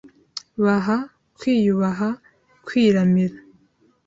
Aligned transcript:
baha, 0.63 0.97
kwiyubaha, 1.37 2.09
kwiramira 2.65 3.37